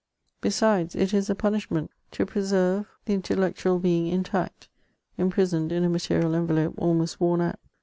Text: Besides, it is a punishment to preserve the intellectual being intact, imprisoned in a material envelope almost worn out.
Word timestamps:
Besides, 0.41 0.95
it 0.95 1.13
is 1.13 1.29
a 1.29 1.35
punishment 1.35 1.91
to 2.13 2.25
preserve 2.25 2.87
the 3.05 3.13
intellectual 3.13 3.77
being 3.77 4.07
intact, 4.07 4.67
imprisoned 5.15 5.71
in 5.71 5.83
a 5.83 5.89
material 5.89 6.33
envelope 6.33 6.73
almost 6.79 7.21
worn 7.21 7.39
out. 7.39 7.59